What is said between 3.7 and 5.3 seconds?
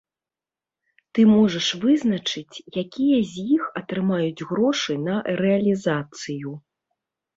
атрымаюць грошы на